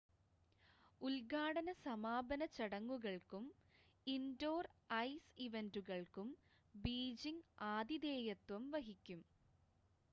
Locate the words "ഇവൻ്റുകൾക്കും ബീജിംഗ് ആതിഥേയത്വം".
5.39-8.65